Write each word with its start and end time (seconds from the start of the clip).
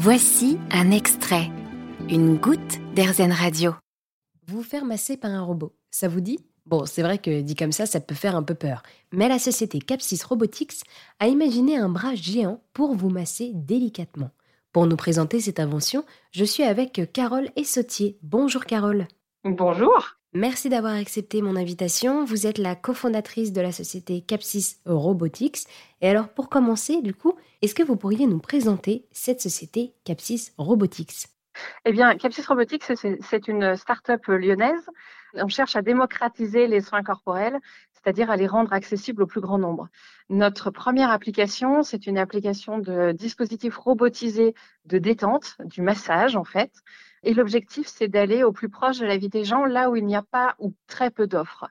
Voici 0.00 0.60
un 0.70 0.92
extrait, 0.92 1.50
une 2.08 2.36
goutte 2.36 2.78
d'Airzen 2.94 3.32
Radio. 3.32 3.74
Vous 4.46 4.62
faire 4.62 4.84
masser 4.84 5.16
par 5.16 5.32
un 5.32 5.42
robot, 5.42 5.74
ça 5.90 6.06
vous 6.06 6.20
dit? 6.20 6.38
Bon, 6.66 6.86
c'est 6.86 7.02
vrai 7.02 7.18
que 7.18 7.40
dit 7.40 7.56
comme 7.56 7.72
ça, 7.72 7.84
ça 7.84 7.98
peut 7.98 8.14
faire 8.14 8.36
un 8.36 8.44
peu 8.44 8.54
peur. 8.54 8.84
Mais 9.10 9.28
la 9.28 9.40
société 9.40 9.80
Capsys 9.80 10.22
Robotics 10.22 10.84
a 11.18 11.26
imaginé 11.26 11.76
un 11.76 11.88
bras 11.88 12.14
géant 12.14 12.62
pour 12.74 12.94
vous 12.94 13.10
masser 13.10 13.50
délicatement. 13.54 14.30
Pour 14.70 14.86
nous 14.86 14.94
présenter 14.94 15.40
cette 15.40 15.58
invention, 15.58 16.04
je 16.30 16.44
suis 16.44 16.62
avec 16.62 17.12
CaroleEssautier. 17.12 18.18
Bonjour 18.22 18.66
Carole. 18.66 19.08
Bonjour. 19.42 20.17
Merci 20.34 20.68
d'avoir 20.68 20.92
accepté 20.92 21.40
mon 21.40 21.56
invitation. 21.56 22.26
Vous 22.26 22.46
êtes 22.46 22.58
la 22.58 22.76
cofondatrice 22.76 23.50
de 23.50 23.62
la 23.62 23.72
société 23.72 24.20
Capsys 24.20 24.76
Robotics. 24.84 25.60
Et 26.02 26.08
alors, 26.08 26.28
pour 26.28 26.50
commencer, 26.50 27.00
du 27.00 27.14
coup, 27.14 27.34
est-ce 27.62 27.74
que 27.74 27.82
vous 27.82 27.96
pourriez 27.96 28.26
nous 28.26 28.38
présenter 28.38 29.06
cette 29.10 29.40
société 29.40 29.94
Capsys 30.04 30.52
Robotics? 30.58 31.28
Eh 31.86 31.92
bien, 31.92 32.14
Capsys 32.16 32.44
Robotics, 32.46 32.84
c'est 33.22 33.48
une 33.48 33.74
start-up 33.74 34.26
lyonnaise. 34.26 34.86
On 35.32 35.48
cherche 35.48 35.76
à 35.76 35.82
démocratiser 35.82 36.66
les 36.66 36.82
soins 36.82 37.02
corporels, 37.02 37.58
c'est-à-dire 37.94 38.30
à 38.30 38.36
les 38.36 38.46
rendre 38.46 38.74
accessibles 38.74 39.22
au 39.22 39.26
plus 39.26 39.40
grand 39.40 39.58
nombre. 39.58 39.88
Notre 40.28 40.70
première 40.70 41.10
application, 41.10 41.82
c'est 41.82 42.06
une 42.06 42.18
application 42.18 42.78
de 42.78 43.12
dispositif 43.12 43.78
robotisé 43.78 44.54
de 44.84 44.98
détente, 44.98 45.56
du 45.64 45.80
massage 45.80 46.36
en 46.36 46.44
fait. 46.44 46.70
Et 47.22 47.34
l'objectif, 47.34 47.86
c'est 47.86 48.08
d'aller 48.08 48.42
au 48.42 48.52
plus 48.52 48.68
proche 48.68 48.98
de 48.98 49.06
la 49.06 49.16
vie 49.16 49.28
des 49.28 49.44
gens, 49.44 49.64
là 49.64 49.90
où 49.90 49.96
il 49.96 50.04
n'y 50.04 50.16
a 50.16 50.22
pas 50.22 50.54
ou 50.58 50.74
très 50.86 51.10
peu 51.10 51.26
d'offres. 51.26 51.66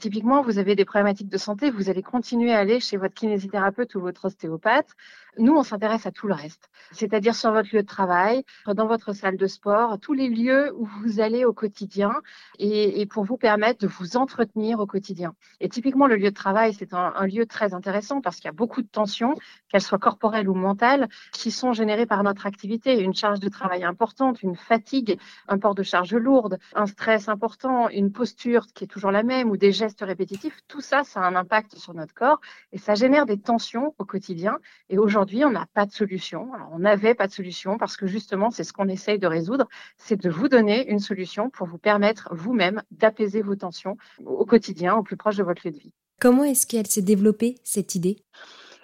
Typiquement, 0.00 0.42
vous 0.42 0.58
avez 0.58 0.74
des 0.74 0.84
problématiques 0.84 1.28
de 1.28 1.38
santé, 1.38 1.70
vous 1.70 1.88
allez 1.88 2.02
continuer 2.02 2.52
à 2.52 2.58
aller 2.58 2.80
chez 2.80 2.96
votre 2.96 3.14
kinésithérapeute 3.14 3.94
ou 3.94 4.00
votre 4.00 4.26
ostéopathe. 4.26 4.90
Nous, 5.38 5.54
on 5.54 5.62
s'intéresse 5.62 6.06
à 6.06 6.10
tout 6.10 6.26
le 6.26 6.34
reste, 6.34 6.70
c'est-à-dire 6.92 7.34
sur 7.34 7.52
votre 7.52 7.68
lieu 7.74 7.82
de 7.82 7.86
travail, 7.86 8.44
dans 8.66 8.86
votre 8.86 9.12
salle 9.12 9.36
de 9.36 9.46
sport, 9.46 9.98
tous 10.00 10.12
les 10.12 10.28
lieux 10.28 10.72
où 10.76 10.86
vous 10.86 11.20
allez 11.20 11.44
au 11.44 11.52
quotidien 11.52 12.12
et, 12.58 13.06
pour 13.06 13.24
vous 13.24 13.36
permettre 13.36 13.80
de 13.80 13.86
vous 13.86 14.16
entretenir 14.16 14.80
au 14.80 14.86
quotidien. 14.86 15.34
Et 15.60 15.68
typiquement, 15.68 16.06
le 16.06 16.16
lieu 16.16 16.30
de 16.30 16.34
travail, 16.34 16.74
c'est 16.74 16.94
un, 16.94 17.12
un 17.14 17.26
lieu 17.26 17.46
très 17.46 17.74
intéressant 17.74 18.20
parce 18.20 18.36
qu'il 18.36 18.46
y 18.46 18.48
a 18.48 18.52
beaucoup 18.52 18.82
de 18.82 18.88
tensions, 18.88 19.34
qu'elles 19.68 19.82
soient 19.82 19.98
corporelles 19.98 20.48
ou 20.48 20.54
mentales, 20.54 21.08
qui 21.32 21.50
sont 21.50 21.72
générées 21.72 22.06
par 22.06 22.22
notre 22.22 22.46
activité. 22.46 23.00
Une 23.00 23.14
charge 23.14 23.40
de 23.40 23.48
travail 23.48 23.84
importante, 23.84 24.42
une 24.42 24.56
fatigue, 24.56 25.18
un 25.48 25.58
port 25.58 25.74
de 25.74 25.82
charge 25.82 26.14
lourde, 26.14 26.58
un 26.74 26.86
stress 26.86 27.28
important, 27.28 27.88
une 27.88 28.12
posture 28.12 28.66
qui 28.74 28.84
est 28.84 28.88
toujours 28.88 29.10
la 29.10 29.22
même 29.22 29.50
ou 29.50 29.56
des 29.56 29.72
gestes 29.72 30.02
répétitifs. 30.02 30.58
Tout 30.68 30.80
ça, 30.80 31.04
ça 31.04 31.20
a 31.20 31.28
un 31.28 31.36
impact 31.36 31.76
sur 31.76 31.94
notre 31.94 32.14
corps 32.14 32.40
et 32.72 32.78
ça 32.78 32.94
génère 32.94 33.26
des 33.26 33.38
tensions 33.38 33.94
au 33.98 34.04
quotidien. 34.04 34.58
Et 34.88 34.98
aujourd'hui, 34.98 35.29
on 35.44 35.50
n'a 35.50 35.66
pas 35.74 35.86
de 35.86 35.92
solution. 35.92 36.50
On 36.72 36.80
n'avait 36.80 37.14
pas 37.14 37.26
de 37.26 37.32
solution 37.32 37.78
parce 37.78 37.96
que 37.96 38.06
justement, 38.06 38.50
c'est 38.50 38.64
ce 38.64 38.72
qu'on 38.72 38.88
essaye 38.88 39.18
de 39.18 39.26
résoudre, 39.26 39.68
c'est 39.96 40.20
de 40.20 40.30
vous 40.30 40.48
donner 40.48 40.88
une 40.90 40.98
solution 40.98 41.50
pour 41.50 41.66
vous 41.66 41.78
permettre 41.78 42.28
vous-même 42.32 42.82
d'apaiser 42.90 43.42
vos 43.42 43.56
tensions 43.56 43.96
au 44.24 44.44
quotidien, 44.44 44.96
au 44.96 45.02
plus 45.02 45.16
proche 45.16 45.36
de 45.36 45.42
votre 45.42 45.66
lieu 45.66 45.72
de 45.72 45.78
vie. 45.78 45.94
Comment 46.20 46.44
est-ce 46.44 46.66
qu'elle 46.66 46.86
s'est 46.86 47.02
développée, 47.02 47.56
cette 47.64 47.94
idée? 47.94 48.22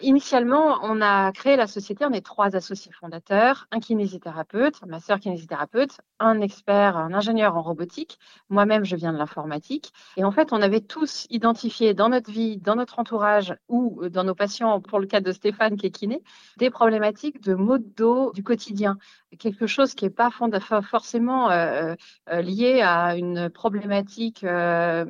Initialement, 0.01 0.79
on 0.83 1.01
a 1.01 1.33
créé 1.33 1.57
la 1.57 1.67
société, 1.67 2.05
on 2.05 2.13
est 2.13 2.25
trois 2.25 2.55
associés 2.55 2.93
fondateurs, 2.93 3.67
un 3.71 3.81
kinésithérapeute, 3.81 4.85
ma 4.87 5.01
sœur 5.01 5.21
kinésithérapeute, 5.21 5.99
un 6.19 6.41
expert, 6.43 6.99
un 6.99 7.15
ingénieur 7.15 7.57
en 7.57 7.63
robotique, 7.63 8.19
moi-même 8.51 8.85
je 8.85 8.95
viens 8.95 9.13
de 9.13 9.19
l'informatique. 9.19 9.93
Et 10.19 10.25
en 10.25 10.33
fait, 10.33 10.53
on 10.53 10.61
avait 10.61 10.83
tous 10.83 11.27
identifié 11.31 11.95
dans 11.95 12.11
notre 12.11 12.31
vie, 12.31 12.59
dans 12.59 12.77
notre 12.77 12.99
entourage 12.99 13.55
ou 13.69 14.09
dans 14.11 14.25
nos 14.25 14.35
patients, 14.35 14.81
pour 14.83 15.01
le 15.01 15.07
cas 15.07 15.21
de 15.21 15.33
Stéphane 15.33 15.77
qui 15.77 15.87
est 15.87 15.91
kiné, 15.91 16.23
des 16.59 16.69
problématiques 16.69 17.43
de 17.43 17.55
maux 17.55 17.79
de 17.79 17.89
dos 17.97 18.33
du 18.33 18.43
quotidien, 18.43 18.99
quelque 19.39 19.67
chose 19.67 19.95
qui 19.95 20.05
n'est 20.05 20.11
pas 20.11 20.31
forcément 20.31 21.51
euh, 21.51 21.95
euh, 22.31 22.43
lié 22.43 22.81
à 22.83 23.17
une 23.17 23.51
problématique, 23.51 24.45
euh, 24.45 25.05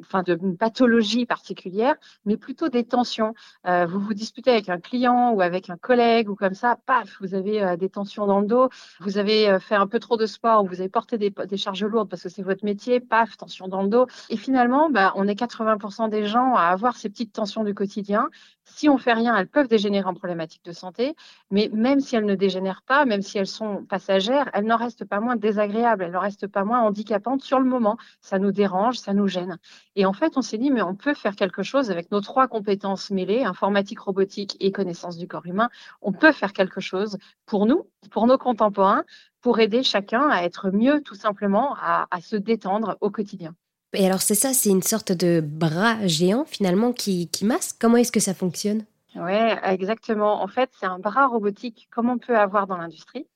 enfin 0.00 0.22
d'une 0.22 0.56
pathologie 0.56 1.26
particulière, 1.26 1.94
mais 2.24 2.36
plutôt 2.36 2.68
des 2.68 2.84
tensions. 2.84 3.34
vous 3.64 4.13
disputez 4.14 4.50
avec 4.50 4.68
un 4.68 4.78
client 4.78 5.32
ou 5.32 5.40
avec 5.40 5.70
un 5.70 5.76
collègue 5.76 6.28
ou 6.28 6.34
comme 6.34 6.54
ça, 6.54 6.78
paf, 6.86 7.16
vous 7.20 7.34
avez 7.34 7.76
des 7.76 7.88
tensions 7.88 8.26
dans 8.26 8.40
le 8.40 8.46
dos, 8.46 8.68
vous 9.00 9.18
avez 9.18 9.58
fait 9.60 9.74
un 9.74 9.86
peu 9.86 9.98
trop 9.98 10.16
de 10.16 10.26
sport 10.26 10.64
ou 10.64 10.68
vous 10.68 10.80
avez 10.80 10.88
porté 10.88 11.18
des, 11.18 11.56
charges 11.56 11.84
lourdes 11.84 12.08
parce 12.08 12.22
que 12.22 12.28
c'est 12.28 12.42
votre 12.42 12.64
métier, 12.64 13.00
paf, 13.00 13.36
tension 13.36 13.68
dans 13.68 13.82
le 13.82 13.88
dos. 13.88 14.06
Et 14.30 14.36
finalement, 14.36 14.90
bah, 14.90 15.12
on 15.16 15.28
est 15.28 15.38
80% 15.38 16.08
des 16.08 16.26
gens 16.26 16.54
à 16.54 16.64
avoir 16.64 16.96
ces 16.96 17.08
petites 17.08 17.32
tensions 17.32 17.64
du 17.64 17.74
quotidien. 17.74 18.28
Si 18.66 18.88
on 18.88 18.98
fait 18.98 19.12
rien, 19.12 19.36
elles 19.36 19.48
peuvent 19.48 19.68
dégénérer 19.68 20.06
en 20.06 20.14
problématiques 20.14 20.64
de 20.64 20.72
santé, 20.72 21.14
mais 21.50 21.70
même 21.72 22.00
si 22.00 22.16
elles 22.16 22.24
ne 22.24 22.34
dégénèrent 22.34 22.82
pas, 22.82 23.04
même 23.04 23.22
si 23.22 23.38
elles 23.38 23.46
sont 23.46 23.84
passagères, 23.84 24.50
elles 24.54 24.64
n'en 24.64 24.76
restent 24.76 25.04
pas 25.04 25.20
moins 25.20 25.36
désagréables, 25.36 26.04
elles 26.04 26.12
n'en 26.12 26.20
restent 26.20 26.46
pas 26.46 26.64
moins 26.64 26.80
handicapantes 26.80 27.42
sur 27.42 27.60
le 27.60 27.66
moment. 27.66 27.98
Ça 28.20 28.38
nous 28.38 28.52
dérange, 28.52 28.98
ça 28.98 29.12
nous 29.12 29.28
gêne. 29.28 29.58
Et 29.96 30.06
en 30.06 30.12
fait, 30.12 30.36
on 30.36 30.42
s'est 30.42 30.58
dit, 30.58 30.70
mais 30.70 30.82
on 30.82 30.94
peut 30.94 31.14
faire 31.14 31.36
quelque 31.36 31.62
chose 31.62 31.90
avec 31.90 32.10
nos 32.10 32.20
trois 32.20 32.48
compétences 32.48 33.10
mêlées, 33.10 33.44
informatique, 33.44 34.00
robotique 34.00 34.56
et 34.60 34.72
connaissance 34.72 35.16
du 35.16 35.28
corps 35.28 35.46
humain. 35.46 35.68
On 36.00 36.12
peut 36.12 36.32
faire 36.32 36.52
quelque 36.52 36.80
chose 36.80 37.18
pour 37.46 37.66
nous, 37.66 37.86
pour 38.10 38.26
nos 38.26 38.38
contemporains, 38.38 39.04
pour 39.40 39.60
aider 39.60 39.82
chacun 39.82 40.28
à 40.30 40.42
être 40.42 40.70
mieux, 40.70 41.02
tout 41.02 41.14
simplement, 41.14 41.76
à, 41.78 42.06
se 42.22 42.36
détendre 42.36 42.96
au 43.02 43.10
quotidien. 43.10 43.54
Et 43.94 44.06
alors 44.06 44.22
c'est 44.22 44.34
ça, 44.34 44.52
c'est 44.52 44.70
une 44.70 44.82
sorte 44.82 45.12
de 45.12 45.40
bras 45.40 46.06
géant 46.06 46.44
finalement 46.44 46.92
qui, 46.92 47.28
masse. 47.42 47.72
Comment 47.72 47.96
est-ce 47.96 48.12
que 48.12 48.20
ça 48.20 48.34
fonctionne? 48.34 48.84
Oui, 49.16 49.32
exactement. 49.62 50.42
En 50.42 50.48
fait, 50.48 50.70
c'est 50.78 50.86
un 50.86 50.98
bras 50.98 51.28
robotique 51.28 51.88
comme 51.90 52.10
on 52.10 52.18
peut 52.18 52.36
avoir 52.36 52.66
dans 52.66 52.76
l'industrie. 52.76 53.26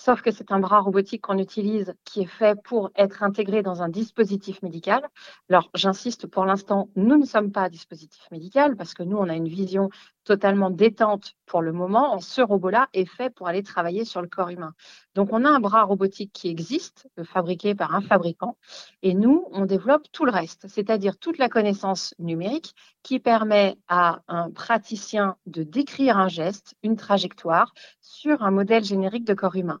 Sauf 0.00 0.22
que 0.22 0.30
c'est 0.30 0.52
un 0.52 0.60
bras 0.60 0.78
robotique 0.78 1.22
qu'on 1.22 1.38
utilise 1.38 1.92
qui 2.04 2.20
est 2.20 2.26
fait 2.26 2.56
pour 2.62 2.92
être 2.94 3.24
intégré 3.24 3.64
dans 3.64 3.82
un 3.82 3.88
dispositif 3.88 4.62
médical. 4.62 5.02
Alors, 5.50 5.70
j'insiste, 5.74 6.28
pour 6.28 6.44
l'instant, 6.44 6.88
nous 6.94 7.16
ne 7.16 7.24
sommes 7.24 7.50
pas 7.50 7.62
un 7.62 7.68
dispositif 7.68 8.22
médical 8.30 8.76
parce 8.76 8.94
que 8.94 9.02
nous, 9.02 9.16
on 9.16 9.28
a 9.28 9.34
une 9.34 9.48
vision 9.48 9.90
totalement 10.22 10.70
détente 10.70 11.32
pour 11.46 11.62
le 11.62 11.72
moment. 11.72 12.20
Ce 12.20 12.40
robot-là 12.40 12.88
est 12.92 13.06
fait 13.06 13.30
pour 13.30 13.48
aller 13.48 13.64
travailler 13.64 14.04
sur 14.04 14.22
le 14.22 14.28
corps 14.28 14.50
humain. 14.50 14.72
Donc, 15.16 15.32
on 15.32 15.44
a 15.44 15.48
un 15.48 15.58
bras 15.58 15.82
robotique 15.82 16.32
qui 16.32 16.48
existe, 16.48 17.08
fabriqué 17.24 17.74
par 17.74 17.94
un 17.94 18.00
fabricant, 18.00 18.56
et 19.02 19.14
nous, 19.14 19.46
on 19.50 19.64
développe 19.64 20.06
tout 20.12 20.26
le 20.26 20.30
reste, 20.30 20.68
c'est-à-dire 20.68 21.18
toute 21.18 21.38
la 21.38 21.48
connaissance 21.48 22.14
numérique 22.20 22.74
qui 23.02 23.18
permet 23.18 23.78
à 23.88 24.20
un 24.28 24.50
praticien 24.50 25.36
de 25.46 25.62
décrire 25.64 26.18
un 26.18 26.28
geste, 26.28 26.74
une 26.82 26.96
trajectoire 26.96 27.72
sur 28.00 28.42
un 28.42 28.50
modèle 28.50 28.84
générique 28.84 29.24
de 29.24 29.34
corps 29.34 29.56
humain. 29.56 29.80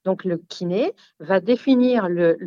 Donc, 0.03 0.23
le 0.23 0.37
kiné 0.37 0.93
va 1.19 1.39
définir 1.39 2.09
le, 2.09 2.37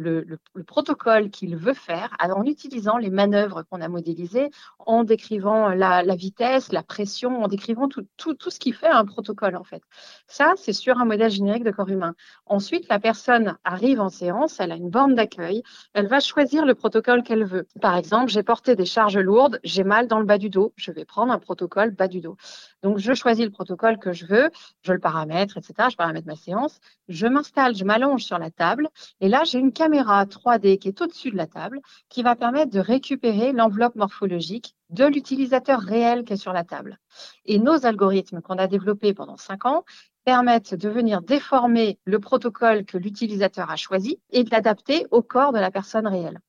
protocole 0.67 1.31
qu'il 1.31 1.57
veut 1.57 1.75
faire 1.75 2.17
en 2.21 2.45
utilisant 2.45 2.97
les 2.97 3.11
manœuvres 3.11 3.63
qu'on 3.63 3.81
a 3.81 3.89
modélisées, 3.89 4.51
en 4.79 5.05
décrivant 5.05 5.69
la, 5.69 6.03
vitesse, 6.15 6.73
la 6.73 6.83
pression, 6.83 7.45
en 7.45 7.49
décrivant 7.49 7.89
tout, 7.89 8.07
tout, 8.17 8.51
ce 8.51 8.59
qui 8.59 8.73
fait 8.73 8.89
un 8.89 9.05
protocole, 9.05 9.57
en 9.57 9.65
fait. 9.65 9.83
Ça, 10.27 10.55
c'est 10.57 10.73
sur 10.73 10.99
un 10.99 11.05
modèle 11.05 11.31
générique 11.31 11.65
de 11.65 11.71
corps 11.71 11.89
humain. 11.89 12.15
Ensuite, 12.47 12.89
la 12.89 12.99
personne 12.99 13.57
arrive 13.65 14.01
en 14.01 14.09
séance, 14.09 14.59
elle 14.59 14.73
a 14.73 14.77
une 14.77 14.91
borne 14.91 15.15
d'accueil, 15.15 15.63
elle 15.93 16.07
va 16.07 16.21
choisir 16.21 16.65
le 16.65 16.75
protocole 16.75 17.23
qu'elle 17.23 17.45
veut. 17.45 17.67
Par 17.81 17.97
exemple, 17.97 18.31
j'ai 18.31 18.43
porté 18.43 18.75
des 18.75 18.87
charges 18.87 19.19
lourdes, 19.19 19.61
j'ai 19.63 19.85
mal 19.85 20.09
dans 20.09 20.19
le 20.19 20.25
bas 20.25 20.39
du 20.39 20.51
dos, 20.51 20.73
je 20.77 20.91
vais 20.91 21.05
prendre 21.05 21.33
un 21.33 21.39
protocole 21.39 21.91
bas 21.93 22.09
du 22.09 22.21
dos. 22.21 22.37
Donc, 22.83 22.99
je 22.99 23.15
choisis 23.15 23.45
le 23.45 23.51
protocole 23.51 23.99
que 23.99 24.13
je 24.13 24.27
veux, 24.27 24.51
je 24.83 24.93
le 24.93 24.99
paramètre, 24.99 25.57
etc. 25.57 25.89
Je 25.91 25.97
paramètre 25.97 26.27
ma 26.27 26.37
séance, 26.37 26.81
je 27.09 27.27
je 27.47 27.85
m'allonge 27.85 28.25
sur 28.25 28.39
la 28.39 28.51
table, 28.51 28.89
et 29.21 29.29
là, 29.29 29.45
j'ai 29.45 29.59
une 29.59 29.73
caméra 29.73 30.25
3D 30.25 30.79
qui 30.79 30.89
est 30.89 31.01
au-dessus 31.01 31.31
de 31.31 31.37
la 31.37 31.47
table, 31.47 31.81
qui 32.09 32.23
va 32.23 32.37
permettre 32.37 32.71
de 32.71 32.81
récupérer 32.81 33.53
l'enveloppe 33.53 33.97
morphologique 33.97 34.75
de 34.91 35.05
l'utilisateur 35.05 35.81
réel 35.81 36.25
qui 36.25 36.35
est 36.35 36.37
sur 36.37 36.53
la 36.53 36.65
table. 36.65 36.99
Et 37.45 37.59
nos 37.59 37.87
algorithmes 37.87 38.41
qu'on 38.41 38.59
a 38.59 38.67
développés 38.67 39.15
pendant 39.15 39.37
cinq 39.37 39.67
ans 39.67 39.85
permettent 40.25 40.75
de 40.75 40.89
venir 40.89 41.23
déformer 41.23 41.99
le 42.05 42.19
protocole 42.19 42.85
que 42.85 42.97
l'utilisateur 42.97 43.71
a 43.71 43.77
choisi 43.77 44.21
et 44.31 44.45
de 44.45 44.51
l'adapter 44.51 45.07
au 45.11 45.23
corps 45.23 45.53
de 45.53 45.59
la 45.59 45.71
personne 45.71 46.07
réelle. 46.07 46.41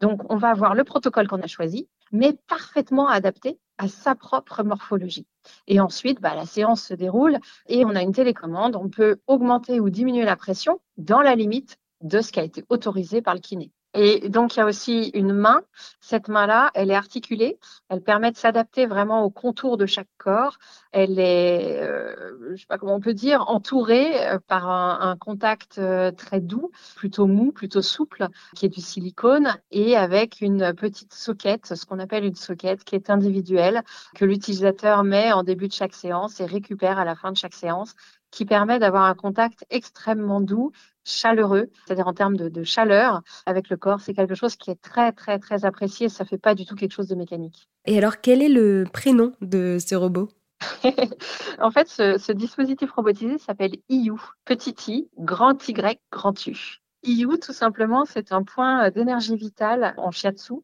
Donc, 0.00 0.30
on 0.30 0.36
va 0.36 0.50
avoir 0.50 0.74
le 0.74 0.84
protocole 0.84 1.26
qu'on 1.26 1.40
a 1.40 1.46
choisi, 1.46 1.88
mais 2.12 2.34
parfaitement 2.46 3.08
adapté 3.08 3.58
à 3.78 3.88
sa 3.88 4.14
propre 4.14 4.62
morphologie. 4.62 5.26
Et 5.66 5.80
ensuite, 5.80 6.20
bah, 6.20 6.34
la 6.34 6.46
séance 6.46 6.82
se 6.82 6.94
déroule 6.94 7.38
et 7.68 7.84
on 7.84 7.94
a 7.94 8.02
une 8.02 8.12
télécommande. 8.12 8.76
On 8.76 8.88
peut 8.88 9.20
augmenter 9.26 9.80
ou 9.80 9.90
diminuer 9.90 10.24
la 10.24 10.36
pression 10.36 10.80
dans 10.96 11.20
la 11.20 11.34
limite 11.34 11.78
de 12.02 12.20
ce 12.20 12.32
qui 12.32 12.40
a 12.40 12.44
été 12.44 12.64
autorisé 12.68 13.22
par 13.22 13.34
le 13.34 13.40
kiné. 13.40 13.72
Et 13.96 14.28
donc, 14.28 14.54
il 14.54 14.58
y 14.58 14.62
a 14.62 14.66
aussi 14.66 15.10
une 15.14 15.32
main. 15.32 15.62
Cette 16.00 16.28
main-là, 16.28 16.70
elle 16.74 16.90
est 16.90 16.94
articulée. 16.94 17.58
Elle 17.88 18.02
permet 18.02 18.30
de 18.30 18.36
s'adapter 18.36 18.84
vraiment 18.84 19.22
au 19.24 19.30
contour 19.30 19.78
de 19.78 19.86
chaque 19.86 20.10
corps. 20.18 20.58
Elle 20.92 21.18
est, 21.18 21.80
euh, 21.82 22.36
je 22.48 22.52
ne 22.52 22.56
sais 22.56 22.66
pas 22.66 22.76
comment 22.76 22.96
on 22.96 23.00
peut 23.00 23.14
dire, 23.14 23.48
entourée 23.48 24.28
euh, 24.28 24.38
par 24.46 24.68
un, 24.68 25.16
contact 25.16 25.78
euh, 25.78 26.12
très 26.12 26.40
doux, 26.40 26.70
plutôt 26.94 27.26
mou, 27.26 27.52
plutôt 27.52 27.80
souple, 27.80 28.28
qui 28.54 28.66
est 28.66 28.68
du 28.68 28.82
silicone 28.82 29.56
et 29.70 29.96
avec 29.96 30.42
une 30.42 30.74
petite 30.74 31.14
soquette, 31.14 31.74
ce 31.74 31.86
qu'on 31.86 31.98
appelle 31.98 32.24
une 32.24 32.34
soquette 32.34 32.84
qui 32.84 32.96
est 32.96 33.08
individuelle, 33.08 33.82
que 34.14 34.26
l'utilisateur 34.26 35.04
met 35.04 35.32
en 35.32 35.42
début 35.42 35.68
de 35.68 35.72
chaque 35.72 35.94
séance 35.94 36.38
et 36.40 36.44
récupère 36.44 36.98
à 36.98 37.06
la 37.06 37.16
fin 37.16 37.32
de 37.32 37.36
chaque 37.38 37.54
séance 37.54 37.94
qui 38.30 38.44
permet 38.44 38.78
d'avoir 38.78 39.04
un 39.04 39.14
contact 39.14 39.64
extrêmement 39.70 40.42
doux, 40.42 40.72
chaleureux, 41.06 41.70
c'est-à-dire 41.86 42.06
en 42.06 42.12
termes 42.12 42.36
de, 42.36 42.48
de, 42.48 42.64
chaleur 42.64 43.22
avec 43.46 43.70
le 43.70 43.76
corps. 43.76 44.00
C'est 44.00 44.12
quelque 44.12 44.34
chose 44.34 44.56
qui 44.56 44.70
est 44.70 44.80
très, 44.80 45.12
très, 45.12 45.38
très 45.38 45.64
apprécié. 45.64 46.08
Ça 46.08 46.24
fait 46.24 46.38
pas 46.38 46.54
du 46.54 46.66
tout 46.66 46.74
quelque 46.74 46.92
chose 46.92 47.08
de 47.08 47.14
mécanique. 47.14 47.68
Et 47.86 47.96
alors, 47.96 48.20
quel 48.20 48.42
est 48.42 48.48
le 48.48 48.84
prénom 48.92 49.32
de 49.40 49.78
ce 49.78 49.94
robot? 49.94 50.28
En 51.58 51.70
fait, 51.70 51.88
ce, 51.88 52.18
ce, 52.18 52.32
dispositif 52.32 52.90
robotisé 52.92 53.38
s'appelle 53.38 53.76
IU, 53.88 54.20
petit 54.44 54.74
i, 54.88 55.08
grand 55.18 55.68
Y, 55.68 56.00
grand 56.10 56.46
U. 56.46 56.82
IU, 57.06 57.38
tout 57.38 57.52
simplement, 57.52 58.04
c'est 58.04 58.32
un 58.32 58.42
point 58.42 58.90
d'énergie 58.90 59.36
vitale 59.36 59.94
en 59.96 60.10
shiatsu 60.10 60.54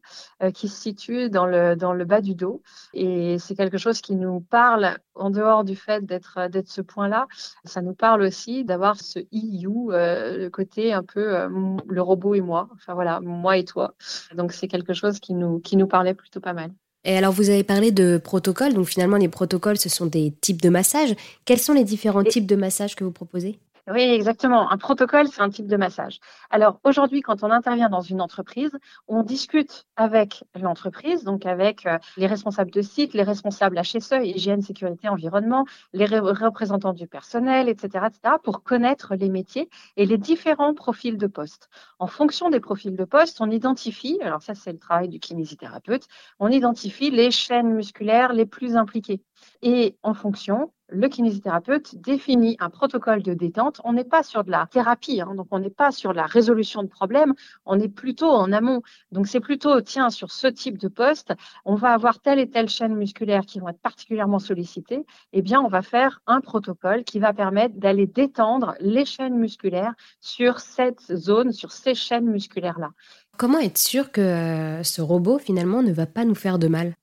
euh, 0.41 0.51
qui 0.51 0.67
se 0.67 0.79
situe 0.79 1.29
dans 1.29 1.45
le, 1.45 1.75
dans 1.75 1.93
le 1.93 2.05
bas 2.05 2.21
du 2.21 2.35
dos. 2.35 2.61
Et 2.93 3.37
c'est 3.39 3.55
quelque 3.55 3.77
chose 3.77 4.01
qui 4.01 4.15
nous 4.15 4.41
parle, 4.41 4.97
en 5.15 5.29
dehors 5.29 5.63
du 5.63 5.75
fait 5.75 6.05
d'être, 6.05 6.49
d'être 6.49 6.69
ce 6.69 6.81
point-là, 6.81 7.27
ça 7.65 7.81
nous 7.81 7.93
parle 7.93 8.21
aussi 8.21 8.63
d'avoir 8.65 8.99
ce 8.99 9.19
IU, 9.31 9.91
euh, 9.91 10.37
le 10.37 10.49
côté 10.49 10.93
un 10.93 11.03
peu 11.03 11.35
euh, 11.35 11.49
le 11.87 12.01
robot 12.01 12.35
et 12.35 12.41
moi, 12.41 12.69
enfin 12.73 12.93
voilà, 12.93 13.19
moi 13.21 13.57
et 13.57 13.65
toi. 13.65 13.95
Donc 14.35 14.51
c'est 14.51 14.67
quelque 14.67 14.93
chose 14.93 15.19
qui 15.19 15.33
nous, 15.33 15.59
qui 15.59 15.77
nous 15.77 15.87
parlait 15.87 16.13
plutôt 16.13 16.39
pas 16.39 16.53
mal. 16.53 16.71
Et 17.05 17.17
alors, 17.17 17.33
vous 17.33 17.49
avez 17.49 17.63
parlé 17.63 17.91
de 17.91 18.17
protocoles. 18.17 18.73
Donc, 18.73 18.85
finalement, 18.85 19.17
les 19.17 19.27
protocoles, 19.27 19.77
ce 19.77 19.89
sont 19.89 20.05
des 20.05 20.31
types 20.39 20.61
de 20.61 20.69
massages. 20.69 21.13
Quels 21.43 21.59
sont 21.59 21.73
les 21.73 21.83
différents 21.83 22.23
types 22.23 22.45
de 22.45 22.55
massages 22.55 22.95
que 22.95 23.03
vous 23.03 23.11
proposez? 23.11 23.59
Oui, 23.91 24.01
exactement. 24.01 24.71
Un 24.71 24.77
protocole, 24.77 25.27
c'est 25.27 25.41
un 25.41 25.49
type 25.49 25.67
de 25.67 25.75
massage. 25.75 26.19
Alors 26.49 26.79
aujourd'hui, 26.85 27.19
quand 27.19 27.43
on 27.43 27.51
intervient 27.51 27.89
dans 27.89 27.99
une 27.99 28.21
entreprise, 28.21 28.71
on 29.09 29.23
discute 29.23 29.85
avec 29.97 30.45
l'entreprise, 30.55 31.25
donc 31.25 31.45
avec 31.45 31.85
euh, 31.85 31.97
les 32.15 32.27
responsables 32.27 32.71
de 32.71 32.81
site, 32.81 33.13
les 33.13 33.23
responsables 33.23 33.77
HSE, 33.77 34.23
hygiène, 34.23 34.61
sécurité, 34.61 35.09
environnement, 35.09 35.65
les 35.91 36.05
représentants 36.05 36.93
du 36.93 37.07
personnel, 37.07 37.67
etc., 37.67 38.05
etc., 38.07 38.35
pour 38.41 38.63
connaître 38.63 39.15
les 39.15 39.27
métiers 39.27 39.69
et 39.97 40.05
les 40.05 40.17
différents 40.17 40.73
profils 40.73 41.17
de 41.17 41.27
poste. 41.27 41.69
En 41.99 42.07
fonction 42.07 42.49
des 42.49 42.61
profils 42.61 42.95
de 42.95 43.03
poste, 43.03 43.41
on 43.41 43.51
identifie, 43.51 44.17
alors 44.21 44.41
ça 44.41 44.55
c'est 44.55 44.71
le 44.71 44.79
travail 44.79 45.09
du 45.09 45.19
kinésithérapeute, 45.19 46.07
on 46.39 46.47
identifie 46.47 47.11
les 47.11 47.31
chaînes 47.31 47.73
musculaires 47.73 48.31
les 48.31 48.45
plus 48.45 48.77
impliquées. 48.77 49.21
Et 49.61 49.97
en 50.03 50.13
fonction, 50.13 50.71
le 50.93 51.07
kinésithérapeute 51.09 51.95
définit 51.95 52.55
un 52.59 52.69
protocole 52.69 53.23
de 53.23 53.33
détente. 53.33 53.81
On 53.83 53.93
n'est 53.93 54.03
pas 54.03 54.23
sur 54.23 54.43
de 54.43 54.51
la 54.51 54.67
thérapie, 54.67 55.21
hein, 55.21 55.33
donc 55.35 55.47
on 55.51 55.59
n'est 55.59 55.69
pas 55.69 55.91
sur 55.91 56.13
la 56.13 56.25
résolution 56.25 56.83
de 56.83 56.87
problèmes, 56.87 57.33
on 57.65 57.79
est 57.79 57.89
plutôt 57.89 58.29
en 58.29 58.51
amont. 58.51 58.81
Donc 59.11 59.27
c'est 59.27 59.39
plutôt, 59.39 59.81
tiens, 59.81 60.09
sur 60.09 60.31
ce 60.31 60.47
type 60.47 60.77
de 60.77 60.87
poste, 60.87 61.33
on 61.65 61.75
va 61.75 61.93
avoir 61.93 62.19
telle 62.19 62.39
et 62.39 62.49
telle 62.49 62.69
chaîne 62.69 62.95
musculaire 62.95 63.45
qui 63.45 63.59
vont 63.59 63.69
être 63.69 63.81
particulièrement 63.81 64.39
sollicitées. 64.39 65.05
Eh 65.33 65.41
bien, 65.41 65.59
on 65.61 65.67
va 65.67 65.81
faire 65.81 66.21
un 66.27 66.41
protocole 66.41 67.03
qui 67.03 67.19
va 67.19 67.33
permettre 67.33 67.75
d'aller 67.77 68.05
détendre 68.05 68.75
les 68.79 69.05
chaînes 69.05 69.37
musculaires 69.37 69.93
sur 70.21 70.59
cette 70.59 71.01
zone, 71.15 71.51
sur 71.51 71.71
ces 71.71 71.95
chaînes 71.95 72.29
musculaires-là. 72.29 72.91
Comment 73.37 73.59
être 73.59 73.79
sûr 73.79 74.11
que 74.11 74.21
euh, 74.21 74.83
ce 74.83 75.01
robot, 75.01 75.39
finalement, 75.39 75.81
ne 75.81 75.91
va 75.91 76.05
pas 76.05 76.23
nous 76.23 76.35
faire 76.35 76.59
de 76.59 76.67
mal? 76.67 76.93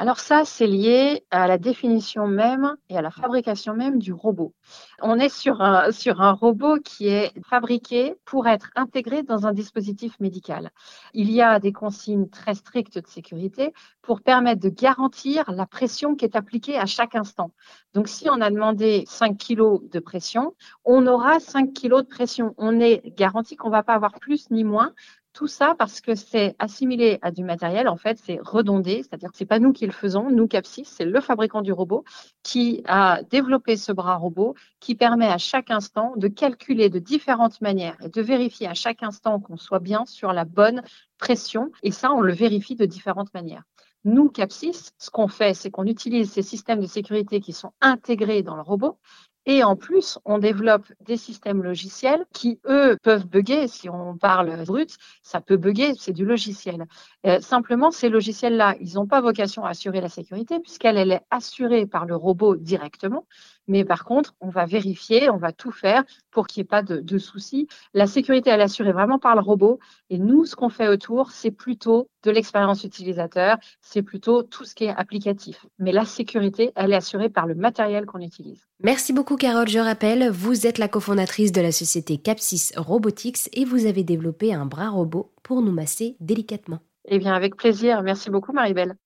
Alors 0.00 0.20
ça, 0.20 0.44
c'est 0.44 0.68
lié 0.68 1.24
à 1.32 1.48
la 1.48 1.58
définition 1.58 2.28
même 2.28 2.76
et 2.88 2.96
à 2.96 3.02
la 3.02 3.10
fabrication 3.10 3.74
même 3.74 3.98
du 3.98 4.12
robot. 4.12 4.54
On 5.02 5.18
est 5.18 5.28
sur 5.28 5.60
un, 5.60 5.90
sur 5.90 6.20
un 6.20 6.30
robot 6.30 6.76
qui 6.78 7.08
est 7.08 7.32
fabriqué 7.44 8.14
pour 8.24 8.46
être 8.46 8.70
intégré 8.76 9.24
dans 9.24 9.48
un 9.48 9.52
dispositif 9.52 10.14
médical. 10.20 10.70
Il 11.14 11.32
y 11.32 11.42
a 11.42 11.58
des 11.58 11.72
consignes 11.72 12.28
très 12.28 12.54
strictes 12.54 13.00
de 13.00 13.08
sécurité 13.08 13.72
pour 14.00 14.20
permettre 14.20 14.60
de 14.60 14.68
garantir 14.68 15.50
la 15.50 15.66
pression 15.66 16.14
qui 16.14 16.24
est 16.24 16.36
appliquée 16.36 16.78
à 16.78 16.86
chaque 16.86 17.16
instant. 17.16 17.50
Donc 17.92 18.06
si 18.06 18.30
on 18.30 18.40
a 18.40 18.50
demandé 18.50 19.02
5 19.08 19.36
kg 19.36 19.80
de 19.90 19.98
pression, 19.98 20.54
on 20.84 21.08
aura 21.08 21.40
5 21.40 21.74
kg 21.74 22.02
de 22.02 22.02
pression. 22.02 22.54
On 22.56 22.78
est 22.78 23.02
garanti 23.16 23.56
qu'on 23.56 23.66
ne 23.66 23.72
va 23.72 23.82
pas 23.82 23.94
avoir 23.94 24.20
plus 24.20 24.48
ni 24.52 24.62
moins 24.62 24.92
tout 25.38 25.46
ça 25.46 25.76
parce 25.78 26.00
que 26.00 26.16
c'est 26.16 26.56
assimilé 26.58 27.20
à 27.22 27.30
du 27.30 27.44
matériel, 27.44 27.86
en 27.86 27.96
fait, 27.96 28.18
c'est 28.18 28.40
redondé, 28.42 29.04
c'est-à-dire 29.04 29.30
que 29.30 29.38
c'est 29.38 29.46
pas 29.46 29.60
nous 29.60 29.72
qui 29.72 29.86
le 29.86 29.92
faisons, 29.92 30.32
nous 30.32 30.48
Capsis, 30.48 30.84
c'est 30.84 31.04
le 31.04 31.20
fabricant 31.20 31.62
du 31.62 31.70
robot 31.70 32.02
qui 32.42 32.82
a 32.88 33.22
développé 33.30 33.76
ce 33.76 33.92
bras 33.92 34.16
robot 34.16 34.56
qui 34.80 34.96
permet 34.96 35.28
à 35.28 35.38
chaque 35.38 35.70
instant 35.70 36.14
de 36.16 36.26
calculer 36.26 36.90
de 36.90 36.98
différentes 36.98 37.60
manières 37.60 37.96
et 38.02 38.08
de 38.08 38.20
vérifier 38.20 38.66
à 38.66 38.74
chaque 38.74 39.04
instant 39.04 39.38
qu'on 39.38 39.56
soit 39.56 39.78
bien 39.78 40.06
sur 40.06 40.32
la 40.32 40.44
bonne 40.44 40.82
pression. 41.18 41.70
Et 41.84 41.92
ça, 41.92 42.10
on 42.10 42.20
le 42.20 42.32
vérifie 42.32 42.74
de 42.74 42.84
différentes 42.84 43.32
manières. 43.32 43.62
Nous, 44.04 44.30
Capsis, 44.30 44.92
ce 44.98 45.08
qu'on 45.08 45.28
fait, 45.28 45.54
c'est 45.54 45.70
qu'on 45.70 45.86
utilise 45.86 46.32
ces 46.32 46.42
systèmes 46.42 46.80
de 46.80 46.86
sécurité 46.86 47.40
qui 47.40 47.52
sont 47.52 47.70
intégrés 47.80 48.42
dans 48.42 48.56
le 48.56 48.62
robot 48.62 48.98
et 49.46 49.64
en 49.64 49.76
plus, 49.76 50.18
on 50.24 50.38
développe 50.38 50.86
des 51.00 51.16
systèmes 51.16 51.62
logiciels 51.62 52.26
qui, 52.32 52.60
eux, 52.66 52.98
peuvent 53.02 53.26
bugger. 53.26 53.66
Si 53.66 53.88
on 53.88 54.16
parle 54.16 54.64
brut, 54.64 54.96
ça 55.22 55.40
peut 55.40 55.56
bugger, 55.56 55.94
c'est 55.98 56.12
du 56.12 56.26
logiciel. 56.26 56.84
Euh, 57.26 57.40
simplement, 57.40 57.90
ces 57.90 58.10
logiciels-là, 58.10 58.76
ils 58.80 58.94
n'ont 58.94 59.06
pas 59.06 59.20
vocation 59.20 59.64
à 59.64 59.70
assurer 59.70 60.00
la 60.00 60.08
sécurité 60.08 60.60
puisqu'elle 60.60 60.98
elle 60.98 61.12
est 61.12 61.22
assurée 61.30 61.86
par 61.86 62.04
le 62.04 62.14
robot 62.14 62.56
directement. 62.56 63.26
Mais 63.68 63.84
par 63.84 64.04
contre, 64.04 64.34
on 64.40 64.48
va 64.48 64.64
vérifier, 64.64 65.30
on 65.30 65.36
va 65.36 65.52
tout 65.52 65.70
faire 65.70 66.02
pour 66.30 66.46
qu'il 66.46 66.62
n'y 66.62 66.64
ait 66.64 66.68
pas 66.68 66.82
de, 66.82 67.00
de, 67.00 67.18
soucis. 67.18 67.68
La 67.94 68.06
sécurité, 68.06 68.50
elle 68.50 68.60
est 68.60 68.64
assurée 68.64 68.92
vraiment 68.92 69.18
par 69.18 69.34
le 69.34 69.42
robot. 69.42 69.78
Et 70.10 70.18
nous, 70.18 70.44
ce 70.46 70.56
qu'on 70.56 70.70
fait 70.70 70.88
autour, 70.88 71.30
c'est 71.30 71.50
plutôt 71.50 72.08
de 72.24 72.30
l'expérience 72.30 72.82
utilisateur, 72.84 73.58
c'est 73.80 74.02
plutôt 74.02 74.42
tout 74.42 74.64
ce 74.64 74.74
qui 74.74 74.84
est 74.84 74.94
applicatif. 74.96 75.66
Mais 75.78 75.92
la 75.92 76.04
sécurité, 76.04 76.72
elle 76.74 76.92
est 76.92 76.96
assurée 76.96 77.28
par 77.28 77.46
le 77.46 77.54
matériel 77.54 78.06
qu'on 78.06 78.20
utilise. 78.20 78.66
Merci 78.82 79.12
beaucoup, 79.12 79.36
Carole. 79.36 79.68
Je 79.68 79.78
rappelle, 79.78 80.30
vous 80.30 80.66
êtes 80.66 80.78
la 80.78 80.88
cofondatrice 80.88 81.52
de 81.52 81.60
la 81.60 81.72
société 81.72 82.16
Capsis 82.16 82.72
Robotics 82.76 83.48
et 83.52 83.64
vous 83.64 83.86
avez 83.86 84.02
développé 84.02 84.54
un 84.54 84.66
bras 84.66 84.90
robot 84.90 85.32
pour 85.42 85.62
nous 85.62 85.72
masser 85.72 86.16
délicatement. 86.20 86.80
Eh 87.08 87.18
bien, 87.18 87.34
avec 87.34 87.56
plaisir. 87.56 88.02
Merci 88.02 88.30
beaucoup, 88.30 88.52
Maribel. 88.52 88.96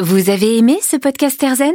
Vous 0.00 0.28
avez 0.28 0.58
aimé 0.58 0.78
ce 0.82 0.96
podcast 0.96 1.40
Erzen? 1.42 1.74